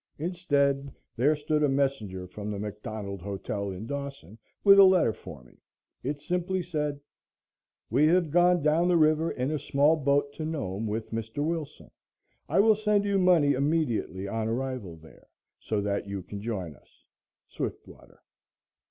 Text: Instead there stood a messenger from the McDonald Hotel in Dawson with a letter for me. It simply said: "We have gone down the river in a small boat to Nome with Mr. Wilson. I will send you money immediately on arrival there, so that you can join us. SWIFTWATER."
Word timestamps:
Instead 0.17 0.91
there 1.15 1.35
stood 1.35 1.61
a 1.61 1.69
messenger 1.69 2.25
from 2.27 2.49
the 2.49 2.57
McDonald 2.57 3.21
Hotel 3.21 3.69
in 3.69 3.85
Dawson 3.85 4.35
with 4.63 4.79
a 4.79 4.83
letter 4.83 5.13
for 5.13 5.43
me. 5.43 5.61
It 6.01 6.21
simply 6.23 6.63
said: 6.63 6.99
"We 7.91 8.07
have 8.07 8.31
gone 8.31 8.63
down 8.63 8.87
the 8.87 8.97
river 8.97 9.29
in 9.29 9.51
a 9.51 9.59
small 9.59 9.95
boat 9.95 10.33
to 10.33 10.43
Nome 10.43 10.87
with 10.87 11.11
Mr. 11.11 11.45
Wilson. 11.45 11.91
I 12.49 12.61
will 12.61 12.75
send 12.75 13.05
you 13.05 13.19
money 13.19 13.53
immediately 13.53 14.27
on 14.27 14.47
arrival 14.47 14.95
there, 14.95 15.27
so 15.59 15.81
that 15.81 16.07
you 16.07 16.23
can 16.23 16.41
join 16.41 16.75
us. 16.75 17.03
SWIFTWATER." 17.49 18.23